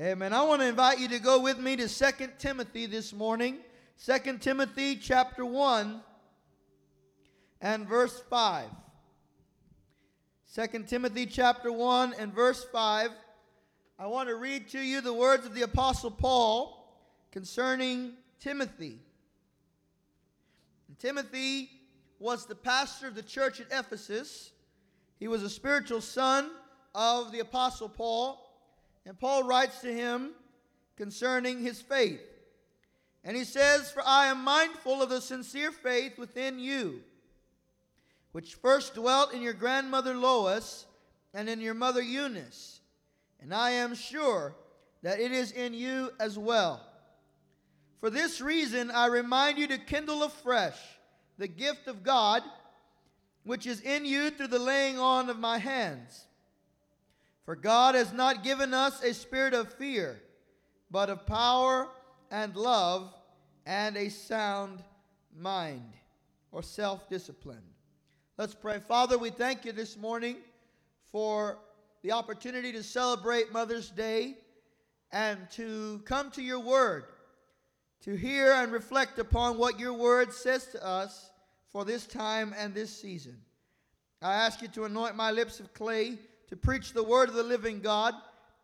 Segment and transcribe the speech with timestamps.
[0.00, 0.32] Amen.
[0.32, 3.58] I want to invite you to go with me to 2 Timothy this morning.
[4.06, 6.00] 2 Timothy chapter 1
[7.60, 8.70] and verse 5.
[10.54, 13.10] 2 Timothy chapter 1 and verse 5.
[13.98, 16.98] I want to read to you the words of the Apostle Paul
[17.30, 19.00] concerning Timothy.
[20.88, 21.68] And Timothy
[22.18, 24.52] was the pastor of the church at Ephesus.
[25.18, 26.52] He was a spiritual son
[26.94, 28.46] of the Apostle Paul.
[29.10, 30.30] And Paul writes to him
[30.94, 32.22] concerning his faith.
[33.24, 37.00] And he says, For I am mindful of the sincere faith within you,
[38.30, 40.86] which first dwelt in your grandmother Lois
[41.34, 42.82] and in your mother Eunice.
[43.40, 44.54] And I am sure
[45.02, 46.80] that it is in you as well.
[47.98, 50.78] For this reason, I remind you to kindle afresh
[51.36, 52.44] the gift of God,
[53.42, 56.28] which is in you through the laying on of my hands.
[57.44, 60.20] For God has not given us a spirit of fear,
[60.90, 61.88] but of power
[62.30, 63.12] and love
[63.66, 64.82] and a sound
[65.36, 65.92] mind
[66.52, 67.62] or self discipline.
[68.36, 68.78] Let's pray.
[68.78, 70.36] Father, we thank you this morning
[71.10, 71.58] for
[72.02, 74.38] the opportunity to celebrate Mother's Day
[75.12, 77.04] and to come to your word,
[78.02, 81.30] to hear and reflect upon what your word says to us
[81.70, 83.36] for this time and this season.
[84.22, 86.18] I ask you to anoint my lips of clay
[86.50, 88.14] to preach the word of the living God,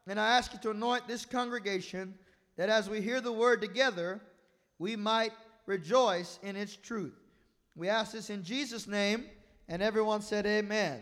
[0.06, 2.14] and I ask you to anoint this congregation
[2.56, 4.20] that as we hear the word together,
[4.78, 5.32] we might
[5.66, 7.14] rejoice in its truth.
[7.74, 9.24] We ask this in Jesus' name,
[9.68, 11.00] and everyone said, Amen.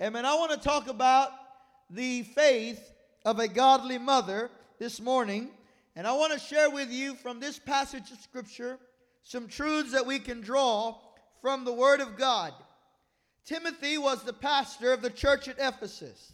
[0.00, 0.26] Amen.
[0.26, 1.30] I want to talk about
[1.90, 2.92] the faith
[3.24, 5.50] of a godly mother this morning,
[5.94, 8.78] and I want to share with you from this passage of Scripture
[9.22, 10.96] some truths that we can draw
[11.40, 12.52] from the Word of God.
[13.44, 16.32] Timothy was the pastor of the church at Ephesus.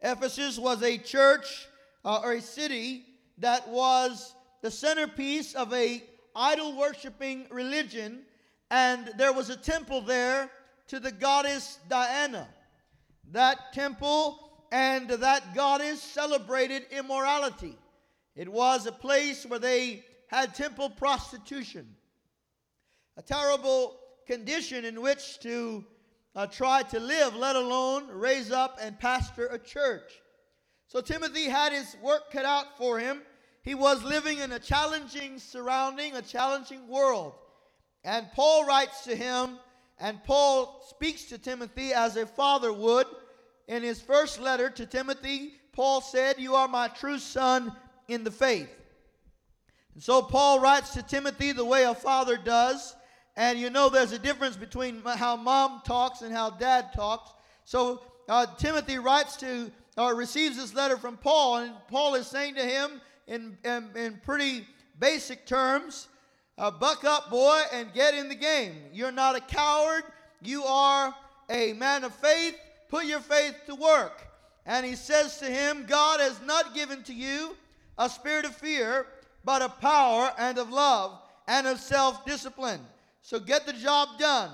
[0.00, 1.66] Ephesus was a church
[2.04, 3.04] uh, or a city
[3.38, 6.02] that was the centerpiece of a
[6.36, 8.20] idol worshiping religion
[8.70, 10.50] and there was a temple there
[10.86, 12.48] to the goddess Diana.
[13.32, 14.38] That temple
[14.70, 17.76] and that goddess celebrated immorality.
[18.36, 21.96] It was a place where they had temple prostitution.
[23.16, 25.84] A terrible condition in which to
[26.36, 30.12] uh, try to live, let alone raise up and pastor a church.
[30.86, 33.22] So Timothy had his work cut out for him.
[33.62, 37.34] He was living in a challenging surrounding, a challenging world.
[38.04, 39.58] And Paul writes to him,
[39.98, 43.06] and Paul speaks to Timothy as a father would.
[43.66, 47.72] In his first letter to Timothy, Paul said, You are my true son
[48.06, 48.70] in the faith.
[49.94, 52.94] And so Paul writes to Timothy the way a father does.
[53.38, 57.30] And you know there's a difference between how mom talks and how dad talks.
[57.64, 62.56] So uh, Timothy writes to, or receives this letter from Paul, and Paul is saying
[62.56, 64.66] to him in, in, in pretty
[64.98, 66.08] basic terms,
[66.58, 68.74] uh, buck up, boy, and get in the game.
[68.92, 70.02] You're not a coward.
[70.42, 71.14] You are
[71.48, 72.56] a man of faith.
[72.88, 74.26] Put your faith to work.
[74.66, 77.56] And he says to him, God has not given to you
[77.98, 79.06] a spirit of fear,
[79.44, 82.80] but of power and of love and of self discipline.
[83.22, 84.50] So get the job done.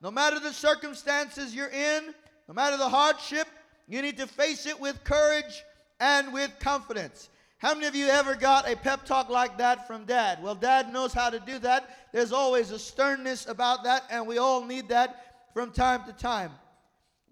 [0.00, 2.14] No matter the circumstances you're in,
[2.46, 3.48] no matter the hardship,
[3.88, 5.64] you need to face it with courage
[5.98, 7.30] and with confidence.
[7.58, 10.40] How many of you ever got a pep talk like that from dad?
[10.42, 12.08] Well, dad knows how to do that.
[12.12, 16.52] There's always a sternness about that, and we all need that from time to time.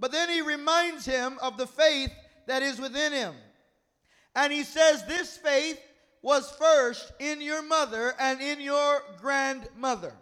[0.01, 2.11] But then he reminds him of the faith
[2.47, 3.35] that is within him.
[4.35, 5.81] And he says, This faith
[6.23, 10.13] was first in your mother and in your grandmother.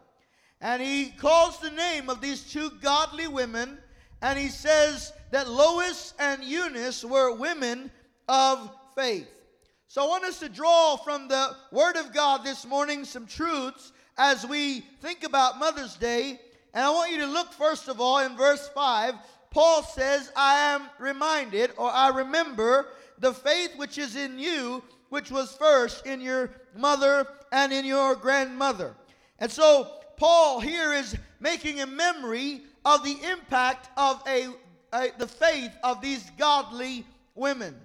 [0.65, 3.77] And he calls the name of these two godly women,
[4.23, 7.91] and he says that Lois and Eunice were women
[8.31, 9.29] of faith.
[9.89, 13.93] So I want us to draw from the Word of God this morning some truths
[14.17, 16.41] as we think about Mother's Day.
[16.73, 19.17] And I want you to look first of all in verse 5.
[19.51, 22.87] Paul says, I am reminded, or I remember,
[23.19, 28.17] the faith which is in you, which was first in your mother and in your
[28.17, 28.95] grandmother.
[29.39, 34.49] And so Paul here is making a memory of the impact of a,
[34.95, 37.05] a, the faith of these godly
[37.35, 37.77] women.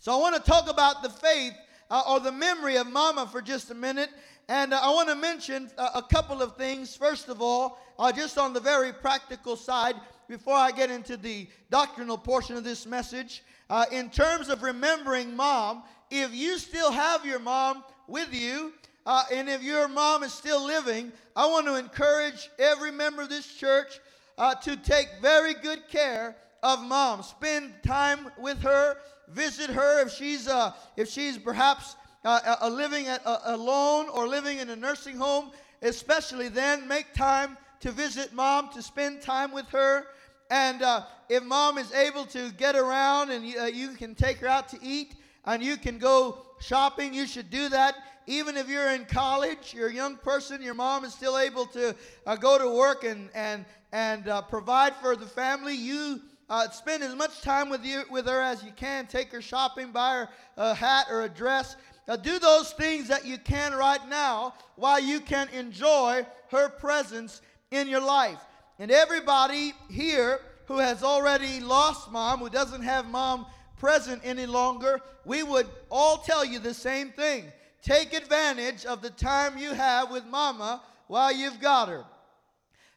[0.00, 1.52] So I want to talk about the faith
[1.92, 4.10] uh, or the memory of Mama for just a minute.
[4.48, 6.96] And uh, I want to mention uh, a couple of things.
[6.96, 9.94] First of all, uh, just on the very practical side,
[10.26, 15.36] before I get into the doctrinal portion of this message, uh, in terms of remembering
[15.36, 18.72] mom, if you still have your mom with you,
[19.06, 23.28] uh, and if your mom is still living, I want to encourage every member of
[23.28, 24.00] this church
[24.38, 27.22] uh, to take very good care of mom.
[27.22, 28.96] Spend time with her,
[29.28, 34.26] visit her if she's uh, if she's perhaps uh, uh, living at, uh, alone or
[34.26, 35.50] living in a nursing home.
[35.82, 40.06] Especially then, make time to visit mom, to spend time with her.
[40.50, 44.48] And uh, if mom is able to get around and you, you can take her
[44.48, 48.90] out to eat and you can go shopping, you should do that even if you're
[48.90, 51.94] in college, you're a young person, your mom is still able to
[52.26, 57.02] uh, go to work and, and, and uh, provide for the family, you uh, spend
[57.02, 59.06] as much time with, you, with her as you can.
[59.06, 61.76] Take her shopping, buy her a hat or a dress.
[62.06, 67.40] Uh, do those things that you can right now while you can enjoy her presence
[67.70, 68.40] in your life.
[68.78, 73.46] And everybody here who has already lost mom, who doesn't have mom
[73.78, 77.52] present any longer, we would all tell you the same thing
[77.84, 82.04] Take advantage of the time you have with mama while you've got her.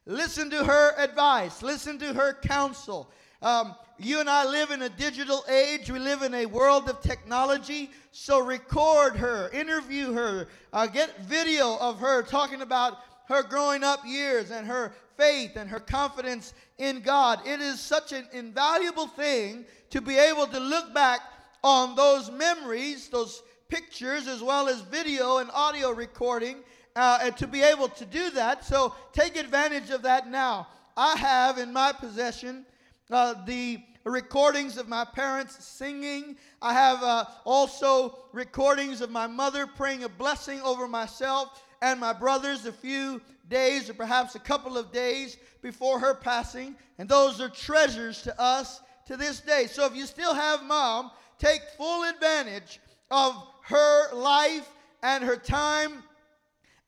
[0.06, 3.12] Listen to her advice, listen to her counsel.
[3.42, 5.92] Um, you and I live in a digital age.
[5.92, 7.92] We live in a world of technology.
[8.14, 14.00] So record her, interview her, uh, get video of her talking about her growing up
[14.06, 17.42] years and her faith and her confidence in God.
[17.46, 21.20] It is such an invaluable thing to be able to look back
[21.62, 26.58] on those memories, those pictures as well as video and audio recording
[26.96, 28.66] uh, and to be able to do that.
[28.66, 30.68] So take advantage of that now.
[30.96, 32.66] I have in my possession
[33.12, 36.38] uh, the recordings of my parents singing.
[36.62, 42.14] I have uh, also recordings of my mother praying a blessing over myself and my
[42.14, 46.76] brothers a few days or perhaps a couple of days before her passing.
[46.98, 49.68] And those are treasures to us to this day.
[49.68, 52.80] So if you still have mom, take full advantage
[53.12, 54.68] of her life
[55.04, 56.04] and her time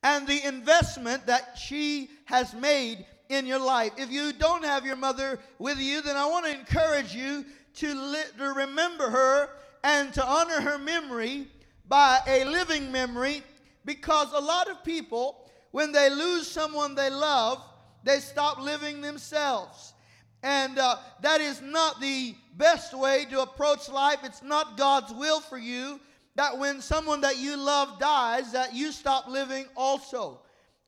[0.02, 3.92] and the investment that she has made in your life.
[3.96, 7.44] If you don't have your mother with you, then I want to encourage you
[7.76, 9.50] to, li- to remember her
[9.84, 11.48] and to honor her memory
[11.88, 13.42] by a living memory
[13.84, 17.62] because a lot of people, when they lose someone they love,
[18.02, 19.94] they stop living themselves.
[20.42, 24.20] And uh, that is not the best way to approach life.
[24.24, 26.00] It's not God's will for you
[26.36, 30.40] that when someone that you love dies, that you stop living also.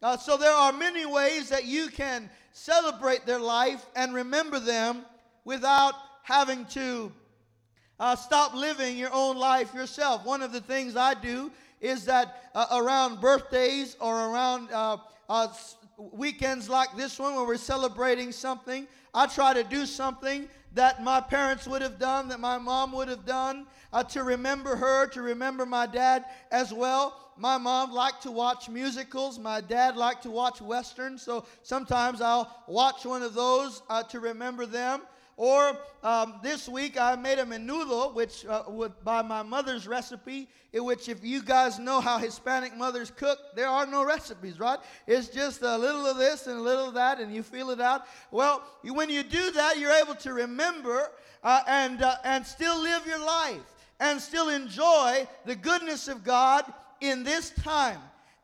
[0.03, 5.05] Uh, so there are many ways that you can celebrate their life and remember them
[5.45, 7.13] without having to
[7.99, 10.25] uh, stop living your own life yourself.
[10.25, 11.51] One of the things I do
[11.81, 14.99] is that uh, around birthdays or around uh,
[15.29, 15.49] uh,
[15.99, 21.21] weekends like this one where we're celebrating something, I try to do something that my
[21.21, 25.23] parents would have done, that my mom would have done, uh, to remember her, to
[25.23, 27.19] remember my dad as well.
[27.37, 29.39] My mom liked to watch musicals.
[29.39, 31.23] My dad liked to watch westerns.
[31.23, 35.03] So sometimes I'll watch one of those uh, to remember them.
[35.39, 38.63] Or um, this week I made a menudo, which uh,
[39.03, 43.67] by my mother's recipe, in which if you guys know how Hispanic mothers cook, there
[43.67, 44.79] are no recipes, right?
[45.07, 47.81] It's just a little of this and a little of that, and you feel it
[47.81, 48.03] out.
[48.31, 51.11] Well, when you do that, you're able to remember
[51.43, 53.72] uh, and uh, and still live your life
[54.03, 56.65] and still enjoy the goodness of God
[57.01, 58.01] in this time.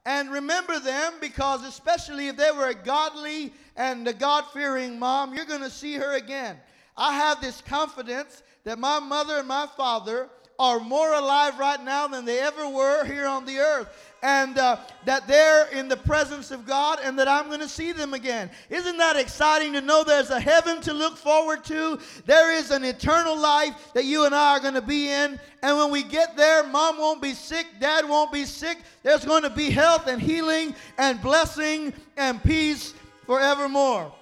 [0.07, 5.35] And remember them because, especially if they were a godly and a God fearing mom,
[5.35, 6.57] you're going to see her again.
[6.97, 12.07] I have this confidence that my mother and my father are more alive right now
[12.07, 14.08] than they ever were here on the earth.
[14.23, 17.93] And uh, that they're in the presence of God and that I'm going to see
[17.93, 18.51] them again.
[18.69, 22.01] Isn't that exciting to know there's a heaven to look forward to?
[22.27, 25.39] There is an eternal life that you and I are going to be in.
[25.63, 28.79] And when we get there, mom won't be sick, dad won't be sick.
[29.03, 32.95] There's going to be health and healing and blessing and peace
[33.27, 34.13] forevermore.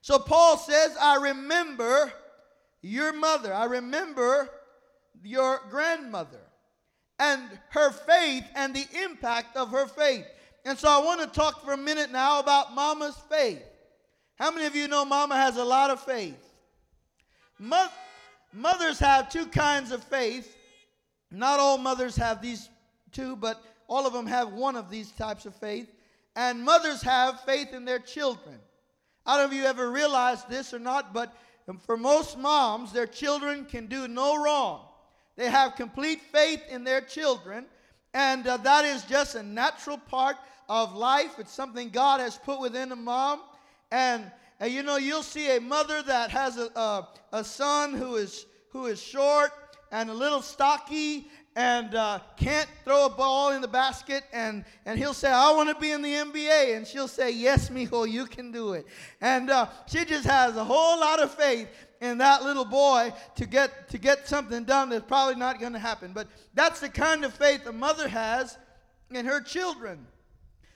[0.00, 2.12] So Paul says, I remember
[2.82, 3.54] your mother.
[3.54, 4.50] I remember
[5.22, 6.40] your grandmother
[7.18, 10.26] and her faith and the impact of her faith.
[10.64, 13.62] And so I want to talk for a minute now about mama's faith.
[14.36, 16.42] How many of you know mama has a lot of faith?
[17.58, 17.88] Mo-
[18.52, 20.56] mothers have two kinds of faith.
[21.30, 22.68] Not all mothers have these
[23.12, 25.88] two, but all of them have one of these types of faith.
[26.34, 28.58] And mothers have faith in their children.
[29.24, 31.34] I don't know if you ever realized this or not, but
[31.86, 34.86] for most moms, their children can do no wrong.
[35.36, 37.66] They have complete faith in their children,
[38.12, 40.36] and uh, that is just a natural part
[40.68, 41.38] of life.
[41.38, 43.40] It's something God has put within a mom.
[43.90, 48.16] And, and you know, you'll see a mother that has a, a, a son who
[48.16, 49.50] is, who is short
[49.90, 54.98] and a little stocky and uh, can't throw a ball in the basket, and, and
[54.98, 56.76] he'll say, I want to be in the NBA.
[56.76, 58.86] And she'll say, Yes, mijo, you can do it.
[59.20, 61.68] And uh, she just has a whole lot of faith
[62.00, 65.78] in that little boy to get to get something done that's probably not going to
[65.78, 66.12] happen.
[66.12, 68.58] But that's the kind of faith a mother has
[69.10, 70.06] in her children.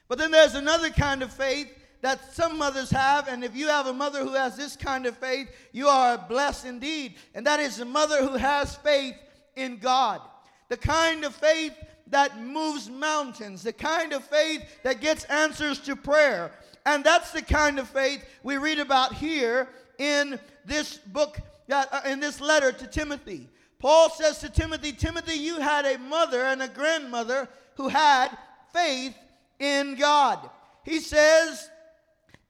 [0.08, 1.68] But then there's another kind of faith
[2.00, 5.16] that some mothers have, and if you have a mother who has this kind of
[5.18, 7.16] faith, you are blessed indeed.
[7.34, 9.16] And that is a mother who has faith
[9.56, 10.20] in God.
[10.68, 11.75] The kind of faith
[12.06, 16.52] that moves mountains, the kind of faith that gets answers to prayer.
[16.87, 19.68] And that's the kind of faith we read about here
[19.99, 21.38] in this book,
[21.71, 23.49] uh, in this letter to Timothy.
[23.78, 28.28] Paul says to Timothy, Timothy, you had a mother and a grandmother who had
[28.73, 29.14] faith
[29.59, 30.38] in God.
[30.85, 31.71] He says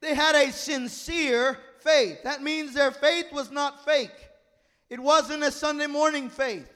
[0.01, 2.23] they had a sincere faith.
[2.23, 4.29] That means their faith was not fake.
[4.89, 6.71] It wasn't a Sunday morning faith.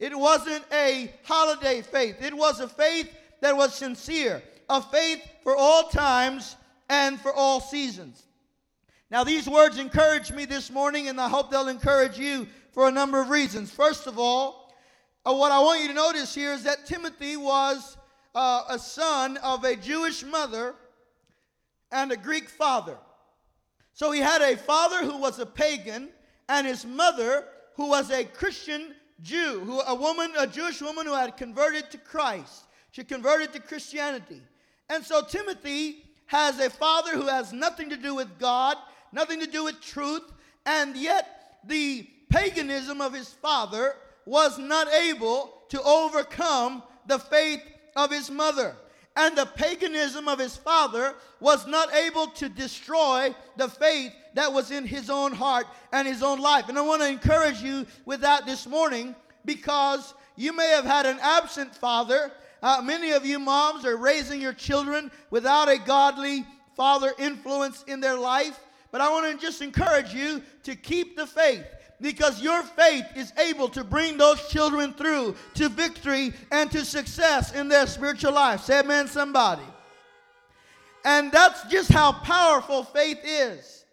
[0.00, 2.16] It wasn't a holiday faith.
[2.20, 3.08] It was a faith
[3.40, 6.56] that was sincere, a faith for all times
[6.88, 8.24] and for all seasons.
[9.12, 12.90] Now, these words encourage me this morning, and I hope they'll encourage you for a
[12.90, 13.70] number of reasons.
[13.70, 14.74] First of all,
[15.26, 17.98] uh, what I want you to notice here is that Timothy was
[18.34, 20.74] uh, a son of a Jewish mother
[21.90, 22.96] and a Greek father.
[23.92, 26.08] So he had a father who was a pagan
[26.48, 27.44] and his mother
[27.76, 31.98] who was a Christian Jew, who a woman, a Jewish woman who had converted to
[31.98, 32.64] Christ.
[32.92, 34.40] She converted to Christianity.
[34.88, 38.78] And so Timothy has a father who has nothing to do with God,
[39.12, 40.32] nothing to do with truth,
[40.66, 47.62] and yet the paganism of his father was not able to overcome the faith
[47.96, 48.76] of his mother.
[49.14, 54.70] And the paganism of his father was not able to destroy the faith that was
[54.70, 56.68] in his own heart and his own life.
[56.68, 59.14] And I want to encourage you with that this morning
[59.44, 62.32] because you may have had an absent father.
[62.62, 68.00] Uh, many of you moms are raising your children without a godly father influence in
[68.00, 68.58] their life.
[68.92, 71.64] But I want to just encourage you to keep the faith
[72.00, 77.54] because your faith is able to bring those children through to victory and to success
[77.54, 78.60] in their spiritual life.
[78.60, 79.62] Say amen, somebody.
[81.04, 83.84] And that's just how powerful faith is.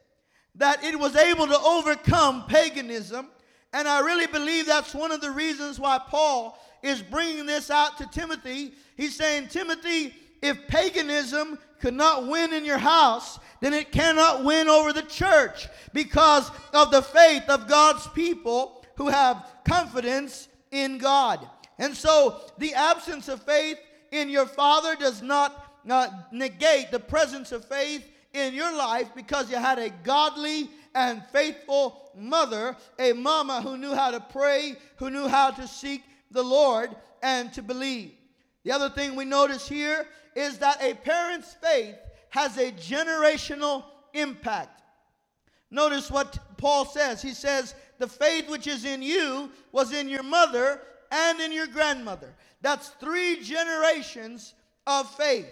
[0.56, 3.30] That it was able to overcome paganism.
[3.72, 7.98] And I really believe that's one of the reasons why Paul is bringing this out
[8.00, 8.74] to Timothy.
[8.98, 14.68] He's saying, Timothy, if paganism could not win in your house, then it cannot win
[14.68, 21.48] over the church because of the faith of God's people who have confidence in God.
[21.78, 23.78] And so the absence of faith
[24.12, 29.50] in your father does not uh, negate the presence of faith in your life because
[29.50, 35.10] you had a godly and faithful mother, a mama who knew how to pray, who
[35.10, 38.12] knew how to seek the Lord and to believe.
[38.64, 41.96] The other thing we notice here is that a parent's faith
[42.30, 44.82] has a generational impact.
[45.72, 47.22] Notice what Paul says.
[47.22, 51.68] He says, The faith which is in you was in your mother and in your
[51.68, 52.34] grandmother.
[52.62, 54.54] That's three generations
[54.88, 55.48] of faith.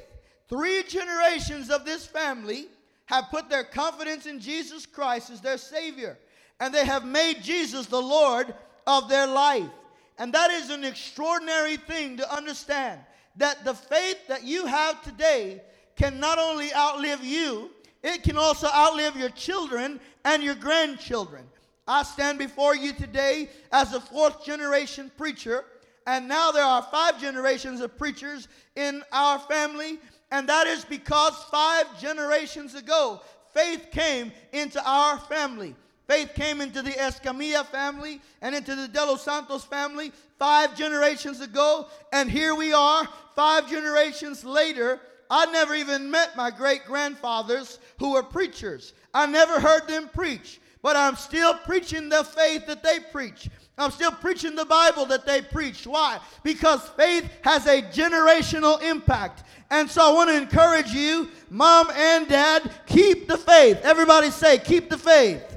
[0.49, 2.67] Three generations of this family
[3.05, 6.17] have put their confidence in Jesus Christ as their Savior,
[6.59, 8.53] and they have made Jesus the Lord
[8.85, 9.69] of their life.
[10.17, 12.99] And that is an extraordinary thing to understand
[13.35, 15.61] that the faith that you have today
[15.95, 17.69] can not only outlive you,
[18.03, 21.43] it can also outlive your children and your grandchildren.
[21.87, 25.63] I stand before you today as a fourth generation preacher,
[26.05, 29.99] and now there are five generations of preachers in our family,
[30.31, 33.21] and that is because five generations ago,
[33.53, 35.75] faith came into our family.
[36.07, 41.41] Faith came into the Escamilla family and into the De Los Santos family five generations
[41.41, 45.01] ago, and here we are, five generations later.
[45.29, 48.93] I never even met my great grandfathers who were preachers.
[49.13, 53.49] I never heard them preach, but I'm still preaching the faith that they preach.
[53.77, 55.85] I'm still preaching the Bible that they preached.
[55.85, 56.19] Why?
[56.41, 59.43] Because faith has a generational impact.
[59.69, 63.81] And so I want to encourage you, mom and dad, keep the faith.
[63.83, 65.56] Everybody say, keep the faith.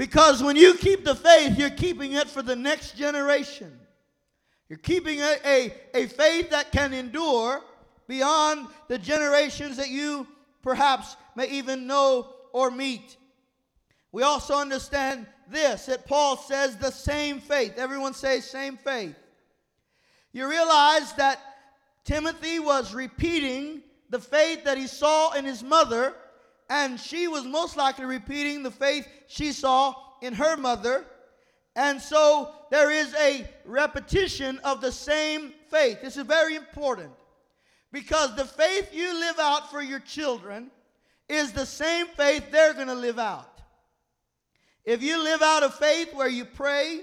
[0.00, 3.70] Because when you keep the faith, you're keeping it for the next generation.
[4.70, 7.60] You're keeping a, a, a faith that can endure
[8.08, 10.26] beyond the generations that you
[10.62, 13.18] perhaps may even know or meet.
[14.10, 17.74] We also understand this that Paul says the same faith.
[17.76, 19.16] Everyone says same faith.
[20.32, 21.40] You realize that
[22.04, 26.14] Timothy was repeating the faith that he saw in his mother
[26.70, 31.04] and she was most likely repeating the faith she saw in her mother.
[31.74, 36.00] And so there is a repetition of the same faith.
[36.00, 37.10] This is very important
[37.90, 40.70] because the faith you live out for your children
[41.28, 43.60] is the same faith they're going to live out.
[44.84, 47.00] If you live out of faith where you pray,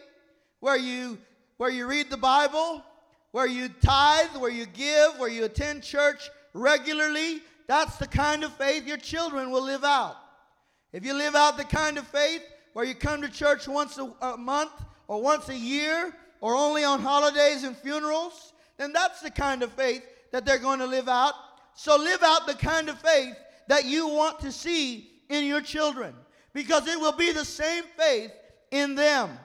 [0.62, 1.18] where you
[1.58, 2.84] where you read the Bible,
[3.32, 8.54] where you tithe, where you give, where you attend church regularly, that's the kind of
[8.54, 10.16] faith your children will live out.
[10.94, 12.42] If you live out the kind of faith
[12.74, 14.72] where you come to church once a, a month
[15.08, 19.72] or once a year or only on holidays and funerals, then that's the kind of
[19.74, 21.34] faith that they're going to live out.
[21.76, 23.36] So live out the kind of faith
[23.68, 26.14] that you want to see in your children
[26.54, 28.32] because it will be the same faith
[28.72, 29.38] in them.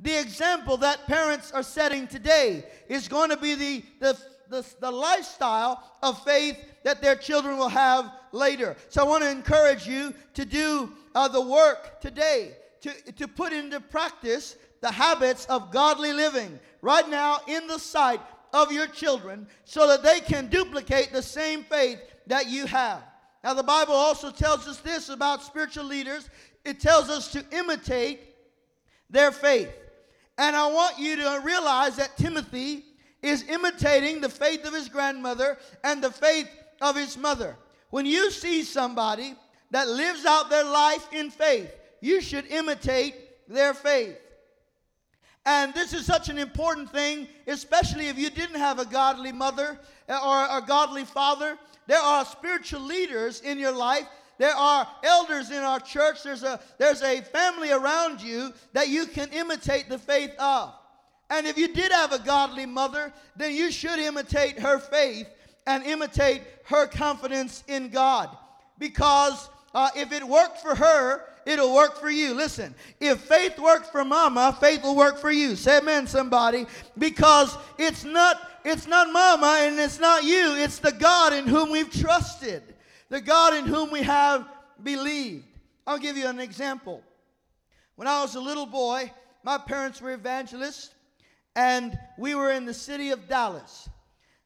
[0.00, 4.18] The example that parents are setting today is going to be the, the,
[4.48, 8.76] the, the lifestyle of faith that their children will have later.
[8.88, 12.52] So I want to encourage you to do uh, the work today,
[12.82, 18.20] to, to put into practice the habits of godly living right now in the sight
[18.52, 23.02] of your children so that they can duplicate the same faith that you have.
[23.44, 26.28] Now, the Bible also tells us this about spiritual leaders
[26.64, 28.20] it tells us to imitate
[29.08, 29.70] their faith.
[30.36, 32.84] And I want you to realize that Timothy
[33.22, 36.48] is imitating the faith of his grandmother and the faith
[36.80, 37.56] of his mother.
[37.90, 39.34] When you see somebody
[39.70, 41.70] that lives out their life in faith,
[42.00, 43.14] you should imitate
[43.48, 44.16] their faith.
[45.46, 49.78] And this is such an important thing, especially if you didn't have a godly mother
[50.08, 51.58] eh, or a godly father.
[51.86, 54.06] There are spiritual leaders in your life.
[54.36, 56.22] There are elders in our church.
[56.22, 60.74] There's a, there's a family around you that you can imitate the faith of.
[61.30, 65.28] And if you did have a godly mother, then you should imitate her faith
[65.66, 68.34] and imitate her confidence in God.
[68.78, 72.34] Because uh, if it worked for her, it'll work for you.
[72.34, 75.56] Listen, if faith worked for mama, faith will work for you.
[75.56, 76.66] Say amen, somebody.
[76.96, 81.70] Because it's not it's not mama and it's not you, it's the God in whom
[81.70, 82.62] we've trusted,
[83.08, 84.46] the God in whom we have
[84.82, 85.44] believed.
[85.86, 87.02] I'll give you an example.
[87.96, 89.10] When I was a little boy,
[89.42, 90.90] my parents were evangelists,
[91.58, 93.90] and we were in the city of Dallas.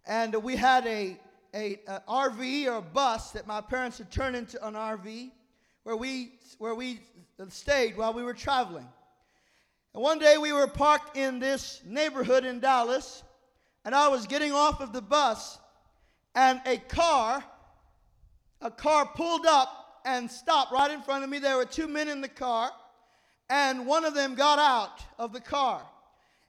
[0.07, 1.21] And we had a,
[1.55, 5.31] a, a RV or a bus that my parents had turned into an RV
[5.83, 7.01] where we, where we
[7.51, 8.89] stayed while we were traveling.
[9.93, 13.23] And one day we were parked in this neighborhood in Dallas,
[13.85, 15.59] and I was getting off of the bus,
[16.35, 17.45] and a car,
[18.63, 21.41] a car pulled up and stopped right in front of me.
[21.41, 22.71] There were two men in the car,
[23.51, 25.83] and one of them got out of the car.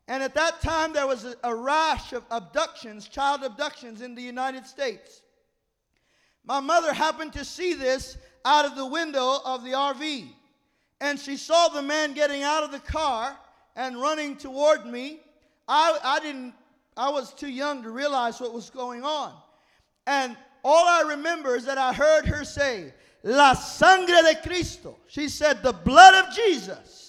[0.08, 4.66] And at that time, there was a, rash of abductions, child abductions in the United
[4.66, 5.22] States.
[6.46, 10.28] My mother happened to see this out of the window of the RV.
[11.00, 13.38] And she saw the man getting out of the car
[13.76, 15.22] and running toward me.
[15.68, 16.54] I, I didn't,
[16.98, 19.34] I was too young to realize what was going on.
[20.06, 20.36] And
[20.66, 24.98] all I remember is that I heard her say, La sangre de Cristo.
[25.08, 27.03] She said, the blood of Jesus.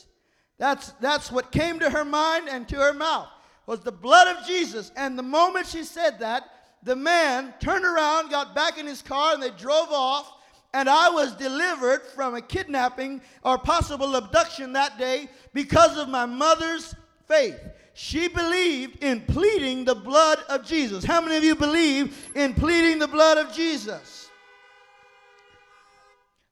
[0.58, 3.28] That's, that's what came to her mind and to her mouth
[3.66, 4.92] was the blood of Jesus.
[4.96, 6.44] And the moment she said that,
[6.82, 10.30] the man turned around, got back in his car, and they drove off
[10.74, 16.26] and I was delivered from a kidnapping or possible abduction that day because of my
[16.26, 16.96] mother's
[17.28, 17.58] faith.
[17.94, 21.04] She believed in pleading the blood of Jesus.
[21.04, 24.28] How many of you believe in pleading the blood of Jesus?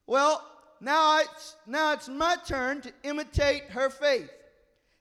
[0.07, 0.41] Well,
[0.83, 4.29] now it's, now it's my turn to imitate her faith.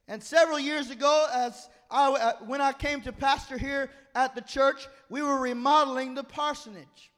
[0.09, 4.41] And several years ago, as I, uh, when I came to pastor here at the
[4.41, 7.13] church, we were remodeling the parsonage.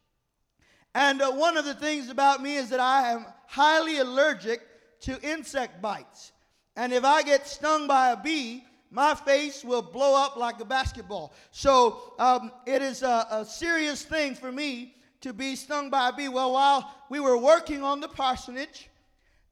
[0.95, 4.61] And uh, one of the things about me is that I am highly allergic
[5.01, 6.33] to insect bites.
[6.77, 10.65] And if I get stung by a bee, my face will blow up like a
[10.65, 11.35] basketball.
[11.51, 16.13] So um, it is a, a serious thing for me to be stung by a
[16.13, 16.29] bee.
[16.29, 18.91] Well, while we were working on the parsonage,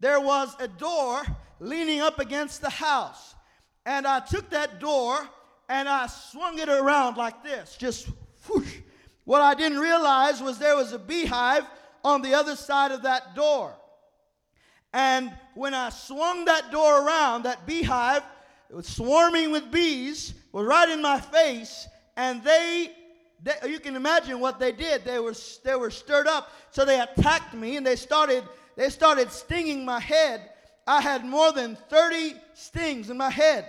[0.00, 1.22] there was a door
[1.60, 3.34] leaning up against the house.
[3.86, 5.26] And I took that door
[5.70, 8.10] and I swung it around like this, just
[8.46, 8.80] whoosh.
[9.24, 11.64] What I didn't realize was there was a beehive
[12.04, 13.74] on the other side of that door.
[14.92, 18.22] And when I swung that door around, that beehive,
[18.68, 22.92] it was swarming with bees, was right in my face, and they,
[23.42, 25.04] they, you can imagine what they did.
[25.04, 28.44] They were, they were stirred up, so they attacked me, and they started,
[28.76, 30.50] they started stinging my head.
[30.86, 33.66] I had more than 30 stings in my head.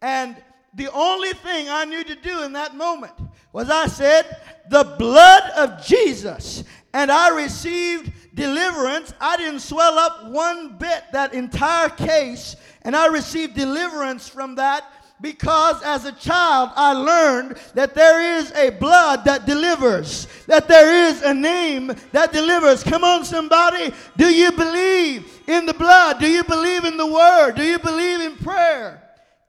[0.00, 0.36] And
[0.74, 3.12] the only thing I knew to do in that moment
[3.52, 4.24] was I said,
[4.70, 6.64] the blood of Jesus.
[6.94, 9.12] And I received deliverance.
[9.20, 12.56] I didn't swell up one bit that entire case.
[12.82, 14.84] And I received deliverance from that
[15.22, 21.08] because as a child I learned that there is a blood that delivers, that there
[21.08, 22.82] is a name that delivers.
[22.82, 23.94] Come on, somebody.
[24.16, 26.18] Do you believe in the blood?
[26.18, 27.52] Do you believe in the word?
[27.52, 29.02] Do you believe in prayer?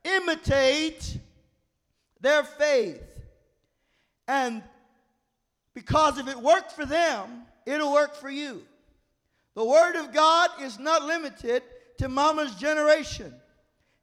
[0.03, 1.17] Imitate
[2.21, 3.01] their faith.
[4.27, 4.63] And
[5.73, 8.61] because if it worked for them, it'll work for you.
[9.55, 11.63] The Word of God is not limited
[11.99, 13.33] to Mama's generation,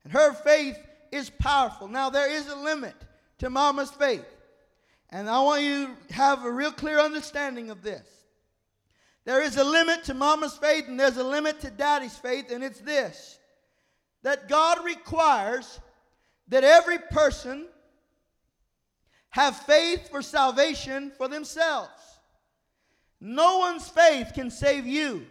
[0.04, 0.78] and her faith
[1.12, 1.88] is powerful.
[1.88, 2.94] Now, there is a limit
[3.38, 4.26] to Mama's faith,
[5.10, 8.06] and I want you to have a real clear understanding of this.
[9.24, 12.64] There is a limit to Mama's faith, and there's a limit to Daddy's faith, and
[12.64, 13.38] it's this
[14.22, 15.80] that God requires
[16.48, 17.66] that every person
[19.30, 21.90] have faith for salvation for themselves.
[23.20, 25.26] No one's faith can save you.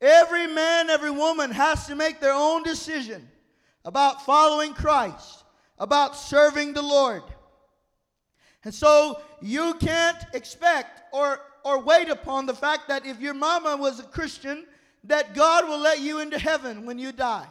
[0.00, 3.28] Every man, every woman has to make their own decision
[3.84, 5.44] about following Christ,
[5.78, 7.22] about serving the Lord.
[8.64, 13.76] And so you can't expect or, or wait upon the fact that if your mama
[13.76, 14.66] was a Christian,
[15.04, 17.46] that God will let you into heaven when you die.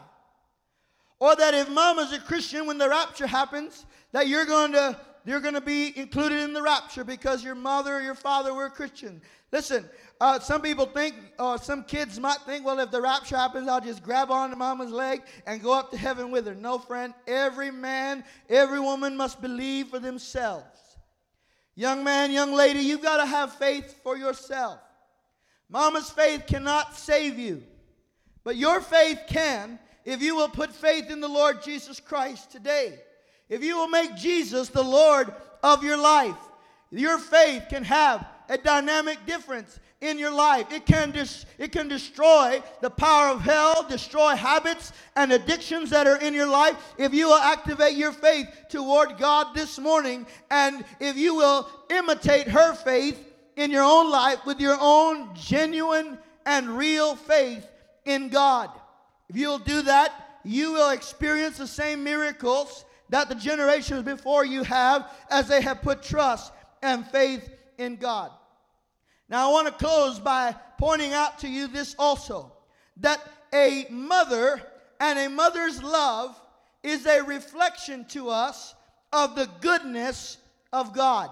[1.20, 5.42] Or that if mama's a Christian, when the rapture happens, that you're going to you're
[5.42, 8.72] going to be included in the rapture because your mother or your father were a
[8.72, 9.22] Christian.
[9.52, 9.88] Listen,
[10.22, 13.70] uh, some people think, or uh, some kids might think, well, if the rapture happens,
[13.70, 16.56] I'll just grab onto mama's leg and go up to heaven with her.
[16.56, 17.14] No, friend.
[17.26, 20.66] Every man, every woman must believe for themselves.
[21.76, 24.80] Young man, young lady, you've got to have faith for yourself.
[25.70, 27.64] Mama's faith cannot save you,
[28.44, 33.00] but your faith can if you will put faith in the Lord Jesus Christ today.
[33.48, 36.36] If you will make Jesus the Lord of your life,
[36.92, 40.72] your faith can have a dynamic difference in your life.
[40.72, 46.08] It can, dis- it can destroy the power of hell, destroy habits and addictions that
[46.08, 46.76] are in your life.
[46.98, 52.48] If you will activate your faith toward God this morning, and if you will imitate
[52.48, 53.26] her faith
[53.58, 57.68] in your own life with your own genuine and real faith
[58.06, 58.70] in God.
[59.28, 64.64] If you'll do that, you will experience the same miracles that the generations before you
[64.64, 68.32] have as they have put trust and faith in God.
[69.30, 72.52] Now, I want to close by pointing out to you this also
[72.98, 73.22] that
[73.54, 74.62] a mother
[75.00, 76.40] and a mother's love
[76.84, 78.76] is a reflection to us
[79.14, 80.38] of the goodness
[80.74, 81.30] of God.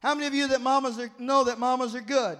[0.00, 2.38] How many of you that mamas are, know that mamas are good?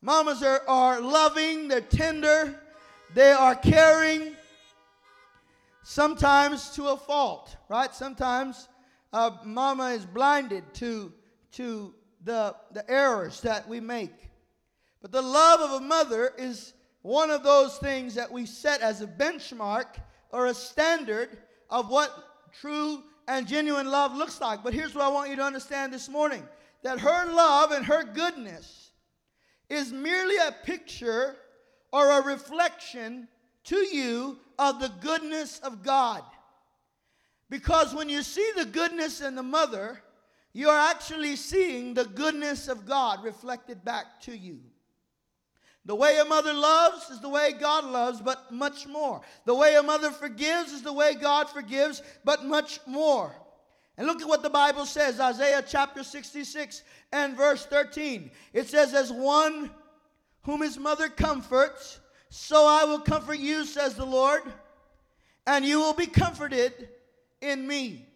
[0.00, 2.58] Mamas are, are loving, they're tender,
[3.14, 4.34] they are caring,
[5.82, 7.94] sometimes to a fault, right?
[7.94, 8.68] Sometimes
[9.12, 11.12] uh, mama is blinded to,
[11.52, 11.94] to
[12.26, 14.12] the, the errors that we make.
[15.00, 19.00] But the love of a mother is one of those things that we set as
[19.00, 19.86] a benchmark
[20.30, 21.38] or a standard
[21.70, 22.10] of what
[22.60, 24.64] true and genuine love looks like.
[24.64, 26.46] But here's what I want you to understand this morning
[26.82, 28.90] that her love and her goodness
[29.70, 31.36] is merely a picture
[31.92, 33.28] or a reflection
[33.64, 36.22] to you of the goodness of God.
[37.48, 40.02] Because when you see the goodness in the mother,
[40.56, 44.60] you are actually seeing the goodness of God reflected back to you.
[45.84, 49.20] The way a mother loves is the way God loves, but much more.
[49.44, 53.36] The way a mother forgives is the way God forgives, but much more.
[53.98, 58.30] And look at what the Bible says Isaiah chapter 66 and verse 13.
[58.54, 59.70] It says, As one
[60.40, 64.40] whom his mother comforts, so I will comfort you, says the Lord,
[65.46, 66.88] and you will be comforted
[67.42, 68.06] in me.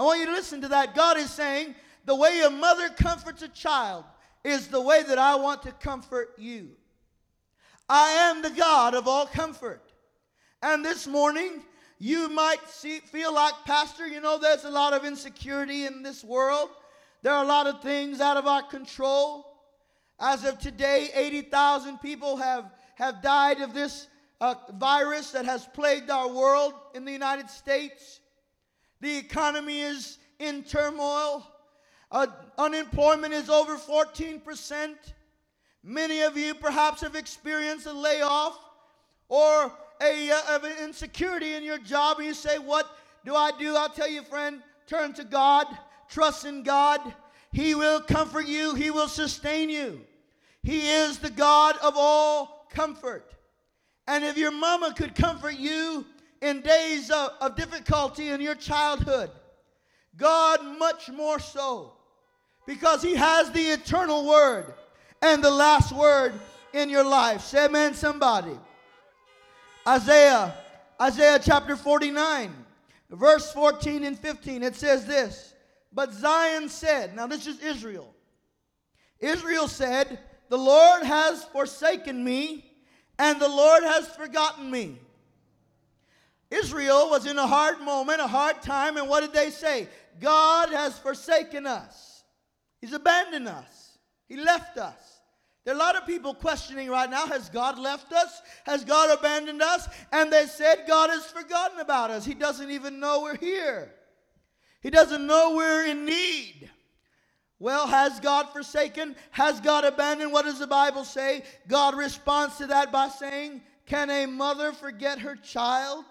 [0.00, 0.94] I want you to listen to that.
[0.94, 1.74] God is saying,
[2.06, 4.06] the way a mother comforts a child
[4.42, 6.70] is the way that I want to comfort you.
[7.86, 9.82] I am the God of all comfort.
[10.62, 11.60] And this morning,
[11.98, 16.24] you might see, feel like, Pastor, you know, there's a lot of insecurity in this
[16.24, 16.70] world.
[17.20, 19.44] There are a lot of things out of our control.
[20.18, 24.06] As of today, 80,000 people have, have died of this
[24.40, 28.19] uh, virus that has plagued our world in the United States.
[29.00, 31.46] The economy is in turmoil.
[32.10, 32.26] Uh,
[32.58, 34.94] unemployment is over 14%.
[35.82, 38.58] Many of you perhaps have experienced a layoff
[39.28, 42.86] or a, uh, of an insecurity in your job, and you say, What
[43.24, 43.76] do I do?
[43.76, 45.66] I'll tell you, friend, turn to God,
[46.08, 47.00] trust in God.
[47.52, 50.00] He will comfort you, He will sustain you.
[50.62, 53.34] He is the God of all comfort.
[54.06, 56.04] And if your mama could comfort you
[56.40, 59.30] in days of, of difficulty in your childhood.
[60.16, 61.92] God, much more so,
[62.66, 64.72] because He has the eternal word
[65.22, 66.32] and the last word
[66.72, 67.42] in your life.
[67.42, 68.58] Say amen, somebody.
[69.86, 70.54] Isaiah,
[71.00, 72.52] Isaiah chapter 49,
[73.10, 75.54] verse 14 and 15, it says this
[75.92, 78.14] But Zion said, now this is Israel.
[79.20, 82.64] Israel said, The Lord has forsaken me,
[83.18, 84.98] and the Lord has forgotten me.
[86.50, 89.88] Israel was in a hard moment, a hard time, and what did they say?
[90.20, 92.24] God has forsaken us.
[92.80, 93.98] He's abandoned us.
[94.26, 95.20] He left us.
[95.64, 98.42] There are a lot of people questioning right now Has God left us?
[98.64, 99.88] Has God abandoned us?
[100.10, 102.24] And they said God has forgotten about us.
[102.24, 103.92] He doesn't even know we're here,
[104.80, 106.70] He doesn't know we're in need.
[107.60, 109.14] Well, has God forsaken?
[109.32, 110.32] Has God abandoned?
[110.32, 111.42] What does the Bible say?
[111.68, 116.06] God responds to that by saying, Can a mother forget her child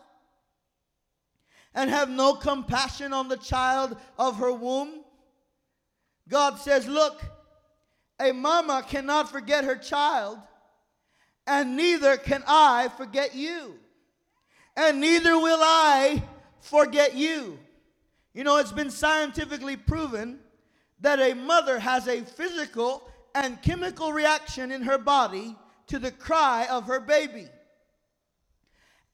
[1.73, 5.03] and have no compassion on the child of her womb?
[6.27, 7.21] God says, Look,
[8.19, 10.39] a mama cannot forget her child,
[11.47, 13.75] and neither can I forget you.
[14.75, 16.23] And neither will I
[16.60, 17.58] forget you.
[18.34, 20.39] You know, it's been scientifically proven
[21.01, 25.55] that a mother has a physical and chemical reaction in her body
[25.88, 27.47] to the cry of her baby.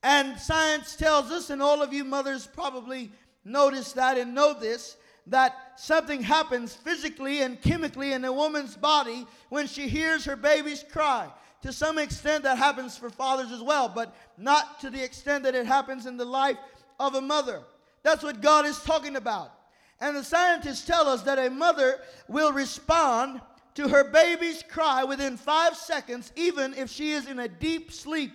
[0.05, 3.11] And science tells us, and all of you mothers probably
[3.43, 9.25] notice that and know this, that something happens physically and chemically in a woman's body
[9.49, 11.27] when she hears her baby's cry.
[11.63, 15.55] To some extent, that happens for fathers as well, but not to the extent that
[15.55, 16.57] it happens in the life
[16.99, 17.63] of a mother.
[18.03, 19.53] That's what God is talking about.
[19.99, 23.41] And the scientists tell us that a mother will respond
[23.73, 28.33] to her baby's cry within five seconds, even if she is in a deep sleep.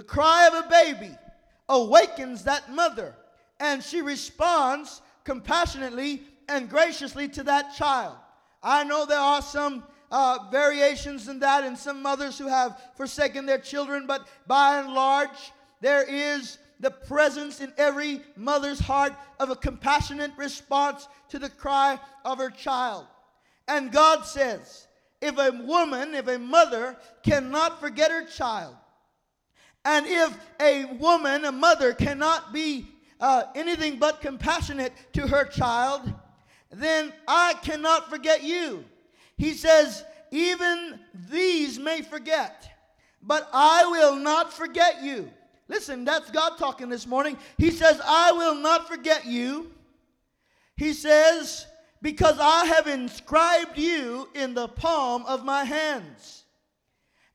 [0.00, 1.14] The cry of a baby
[1.68, 3.14] awakens that mother,
[3.60, 8.16] and she responds compassionately and graciously to that child.
[8.62, 13.44] I know there are some uh, variations in that, and some mothers who have forsaken
[13.44, 19.50] their children, but by and large, there is the presence in every mother's heart of
[19.50, 23.04] a compassionate response to the cry of her child.
[23.68, 24.86] And God says,
[25.20, 28.76] if a woman, if a mother cannot forget her child,
[29.84, 32.86] and if a woman, a mother, cannot be
[33.20, 36.12] uh, anything but compassionate to her child,
[36.70, 38.84] then I cannot forget you.
[39.36, 42.68] He says, even these may forget,
[43.22, 45.30] but I will not forget you.
[45.68, 47.38] Listen, that's God talking this morning.
[47.56, 49.70] He says, I will not forget you.
[50.76, 51.66] He says,
[52.02, 56.39] because I have inscribed you in the palm of my hands,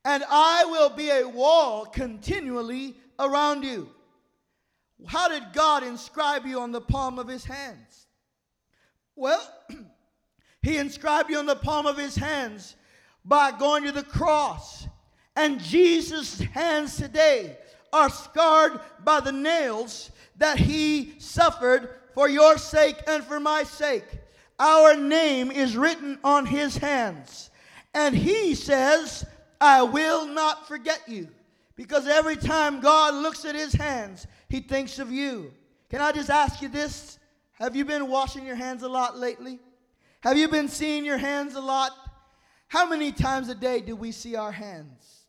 [0.06, 3.89] and I will be a wall continually around you.
[5.08, 8.06] How did God inscribe you on the palm of his hands?
[9.15, 9.41] Well,
[10.62, 12.76] he inscribed you on the palm of his hands
[13.26, 14.88] by going to the cross.
[15.36, 17.58] And Jesus' hands today
[17.91, 24.06] are scarred by the nails that he suffered for your sake and for my sake.
[24.60, 27.50] Our name is written on his hands.
[27.94, 29.26] And he says,
[29.65, 31.30] I will not forget you.
[31.75, 35.54] Because every time God looks at his hands, he thinks of you.
[35.89, 37.19] Can I just ask you this?
[37.54, 39.60] Have you been washing your hands a lot lately?
[40.21, 41.91] Have you been seeing your hands a lot?
[42.67, 45.25] How many times a day do we see our hands?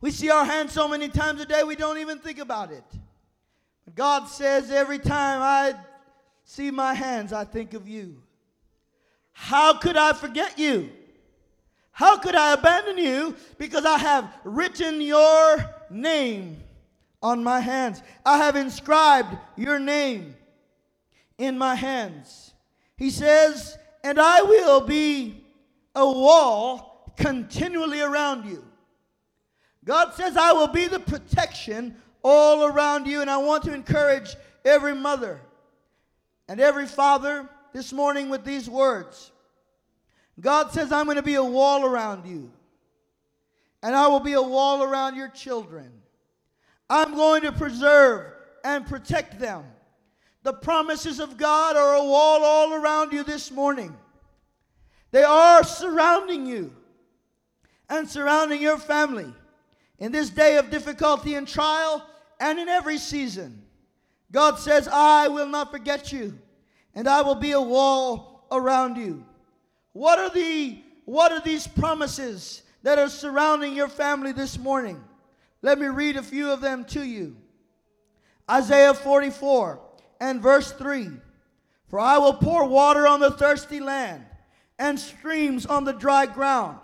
[0.00, 2.84] We see our hands so many times a day we don't even think about it.
[3.94, 5.74] God says every time I
[6.44, 8.22] see my hands, I think of you.
[9.32, 10.90] How could I forget you?
[12.00, 13.36] How could I abandon you?
[13.58, 15.58] Because I have written your
[15.90, 16.56] name
[17.22, 18.02] on my hands.
[18.24, 20.34] I have inscribed your name
[21.36, 22.54] in my hands.
[22.96, 25.44] He says, and I will be
[25.94, 28.64] a wall continually around you.
[29.84, 33.20] God says, I will be the protection all around you.
[33.20, 35.38] And I want to encourage every mother
[36.48, 39.32] and every father this morning with these words.
[40.40, 42.50] God says, I'm going to be a wall around you,
[43.82, 45.90] and I will be a wall around your children.
[46.88, 48.32] I'm going to preserve
[48.64, 49.64] and protect them.
[50.42, 53.94] The promises of God are a wall all around you this morning.
[55.10, 56.74] They are surrounding you
[57.88, 59.32] and surrounding your family
[59.98, 62.06] in this day of difficulty and trial
[62.38, 63.62] and in every season.
[64.32, 66.38] God says, I will not forget you,
[66.94, 69.26] and I will be a wall around you.
[69.92, 75.02] What are the what are these promises that are surrounding your family this morning?
[75.62, 77.36] Let me read a few of them to you.
[78.48, 79.80] Isaiah 44
[80.20, 81.10] and verse 3
[81.88, 84.24] For I will pour water on the thirsty land
[84.78, 86.78] and streams on the dry ground,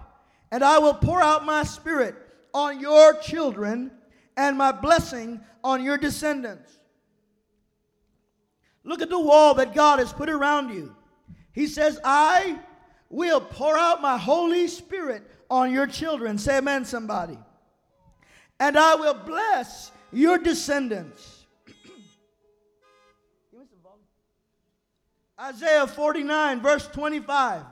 [0.51, 2.17] and I will pour out my spirit
[2.53, 3.91] on your children
[4.37, 6.73] and my blessing on your descendants.
[8.85, 10.95] Look at the wall that God has put around you.
[11.53, 12.59] He says, I
[13.11, 16.39] will pour out my Holy Spirit on your children.
[16.39, 17.39] Say amen, somebody.
[18.59, 21.47] And I will bless your descendants.
[25.41, 27.63] Isaiah 49, verse 25.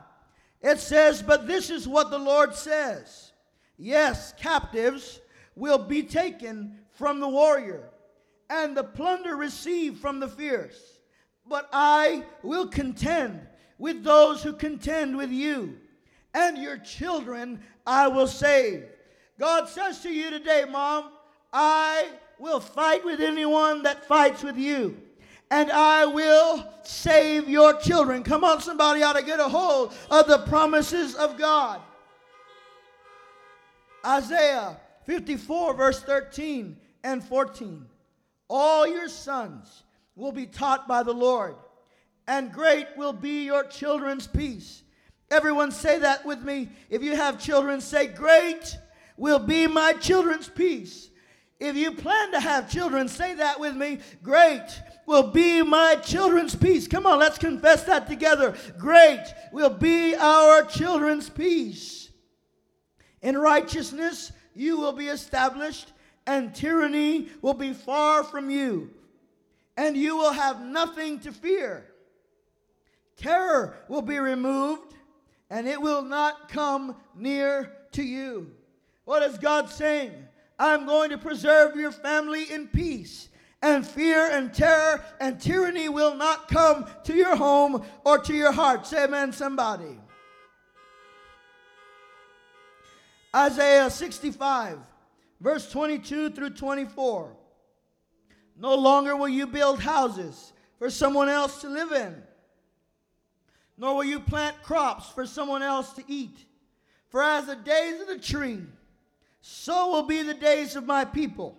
[0.62, 3.32] It says, But this is what the Lord says
[3.76, 5.20] Yes, captives
[5.56, 7.90] will be taken from the warrior,
[8.48, 11.00] and the plunder received from the fierce.
[11.46, 13.46] But I will contend
[13.84, 15.76] with those who contend with you,
[16.32, 18.84] and your children I will save.
[19.38, 21.10] God says to you today, Mom,
[21.52, 24.96] I will fight with anyone that fights with you
[25.50, 28.22] and I will save your children.
[28.22, 31.78] Come on, somebody ought to get a hold of the promises of God.
[34.06, 37.84] Isaiah 54, verse 13 and 14.
[38.48, 39.82] All your sons
[40.16, 41.56] will be taught by the Lord,
[42.26, 44.82] and great will be your children's peace.
[45.30, 46.68] Everyone say that with me.
[46.90, 48.76] If you have children, say, Great
[49.16, 51.10] will be my children's peace.
[51.60, 54.00] If you plan to have children, say that with me.
[54.22, 54.66] Great
[55.06, 56.88] will be my children's peace.
[56.88, 58.54] Come on, let's confess that together.
[58.78, 62.10] Great will be our children's peace.
[63.22, 65.92] In righteousness, you will be established,
[66.26, 68.90] and tyranny will be far from you,
[69.76, 71.86] and you will have nothing to fear.
[73.16, 74.94] Terror will be removed,
[75.50, 78.50] and it will not come near to you.
[79.04, 80.12] What is God saying?
[80.58, 83.28] I'm going to preserve your family in peace
[83.64, 88.52] and fear and terror and tyranny will not come to your home or to your
[88.52, 88.86] heart.
[88.86, 89.98] Say amen, somebody.
[93.34, 94.78] Isaiah 65,
[95.40, 97.36] verse 22 through 24.
[98.56, 102.22] No longer will you build houses for someone else to live in,
[103.76, 106.44] nor will you plant crops for someone else to eat.
[107.08, 108.60] For as the days of the tree,
[109.40, 111.56] so will be the days of my people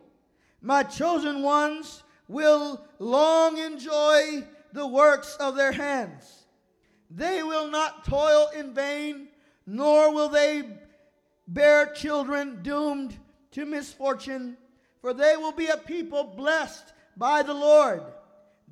[0.65, 6.45] my chosen ones will long enjoy the works of their hands.
[7.11, 9.27] They will not toil in vain,
[9.67, 10.63] nor will they
[11.47, 13.15] bear children doomed
[13.51, 14.57] to misfortune,
[15.01, 18.01] for they will be a people blessed by the Lord,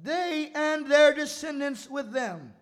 [0.01, 2.53] they and their descendants with them.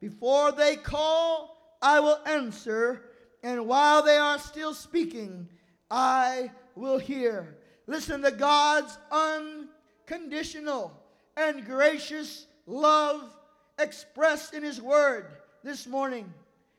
[0.00, 3.02] Before they call, I will answer,
[3.42, 5.48] and while they are still speaking,
[5.90, 7.56] I will hear.
[7.86, 10.92] Listen to God's unconditional
[11.36, 13.34] and gracious love
[13.78, 15.26] expressed in His Word
[15.64, 16.32] this morning.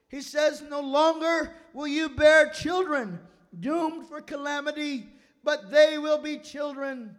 [0.08, 3.20] He says, No longer will you bear children
[3.58, 5.08] doomed for calamity,
[5.42, 7.16] but they will be children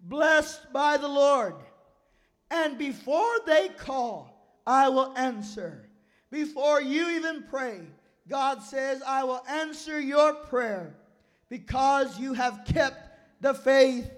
[0.00, 1.54] blessed by the Lord.
[2.50, 5.88] And before they call, I will answer.
[6.30, 7.80] Before you even pray,
[8.28, 10.94] God says, I will answer your prayer
[11.48, 14.10] because you have kept the faith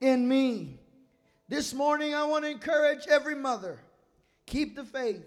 [0.00, 0.78] in me.
[1.48, 3.78] This morning, I want to encourage every mother
[4.46, 5.22] keep the faith.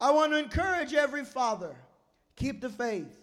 [0.00, 1.74] I want to encourage every father
[2.34, 3.22] keep the faith.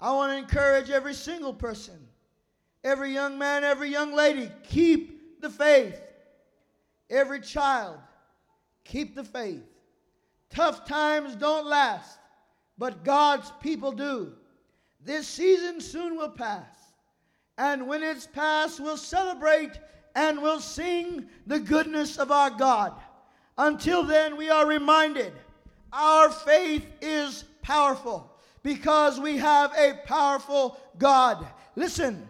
[0.00, 1.98] I want to encourage every single person,
[2.82, 6.00] every young man, every young lady keep the faith.
[7.08, 7.98] Every child
[8.86, 9.62] keep the faith.
[10.50, 12.18] Tough times don't last,
[12.78, 14.32] but God's people do.
[15.04, 16.64] This season soon will pass.
[17.58, 19.78] And when it's past, we'll celebrate
[20.14, 22.92] and we'll sing the goodness of our God.
[23.58, 25.32] Until then, we are reminded
[25.92, 28.30] our faith is powerful
[28.62, 31.46] because we have a powerful God.
[31.76, 32.28] Listen,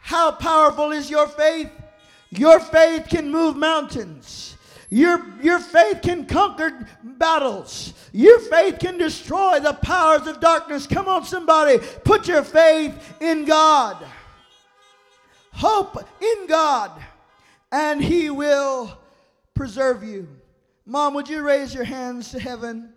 [0.00, 1.70] how powerful is your faith?
[2.30, 4.53] Your faith can move mountains.
[4.94, 7.94] Your, your faith can conquer battles.
[8.12, 10.86] Your faith can destroy the powers of darkness.
[10.86, 11.84] Come on, somebody.
[12.04, 13.96] Put your faith in God.
[15.50, 16.92] Hope in God,
[17.72, 18.96] and He will
[19.52, 20.28] preserve you.
[20.86, 22.92] Mom, would you raise your hands to heaven?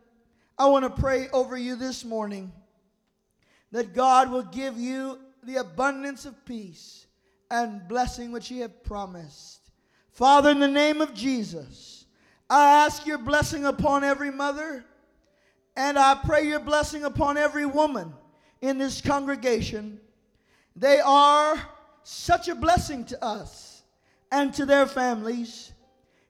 [0.56, 2.52] I want to pray over you this morning
[3.72, 7.08] that God will give you the abundance of peace
[7.50, 9.67] and blessing which He have promised.
[10.18, 12.06] Father, in the name of Jesus,
[12.50, 14.84] I ask your blessing upon every mother,
[15.76, 18.12] and I pray your blessing upon every woman
[18.60, 20.00] in this congregation.
[20.76, 21.62] They are
[22.02, 23.84] such a blessing to us
[24.32, 25.72] and to their families.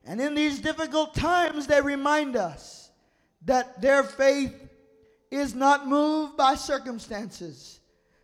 [0.04, 2.92] And in these difficult times, they remind us
[3.46, 4.68] that their faith
[5.32, 7.80] is not moved by circumstances,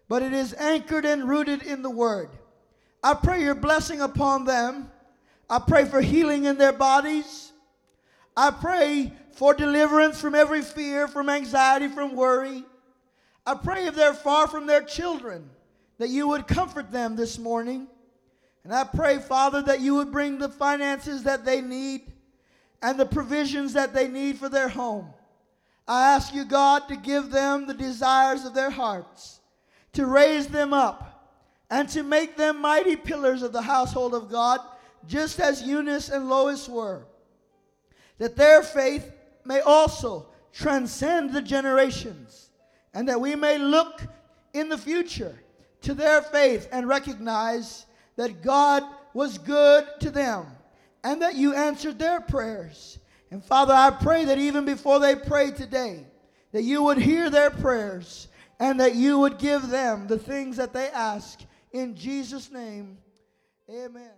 [0.10, 2.32] but it is anchored and rooted in the Word.
[3.02, 4.90] I pray your blessing upon them.
[5.50, 7.52] I pray for healing in their bodies.
[8.36, 12.64] I pray for deliverance from every fear, from anxiety, from worry.
[13.46, 15.50] I pray if they're far from their children,
[15.98, 17.88] that you would comfort them this morning.
[18.64, 22.14] And I pray, Father, that you would bring the finances that they need
[22.82, 25.14] and the provisions that they need for their home.
[25.88, 29.42] I ask you, God, to give them the desires of their hearts,
[29.94, 31.10] to raise them up,
[31.70, 34.60] and to make them mighty pillars of the household of God,
[35.08, 37.06] just as Eunice and Lois were.
[38.18, 39.12] That their faith
[39.46, 42.50] may also transcend the generations,
[42.94, 44.02] and that we may look
[44.54, 45.36] in the future
[45.82, 47.86] to their faith and recognize
[48.16, 48.84] that God
[49.14, 50.46] was good to them
[51.04, 53.00] and that you answered their prayers.
[53.32, 56.06] And Father, I pray that even before they pray today,
[56.52, 58.28] that you would hear their prayers
[58.60, 61.42] and that you would give them the things that they ask.
[61.72, 62.98] In Jesus' name,
[63.70, 64.12] amen.